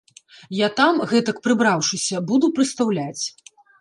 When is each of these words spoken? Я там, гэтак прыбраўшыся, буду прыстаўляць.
Я 0.59 0.69
там, 0.79 1.01
гэтак 1.11 1.37
прыбраўшыся, 1.47 2.23
буду 2.33 2.51
прыстаўляць. 2.57 3.25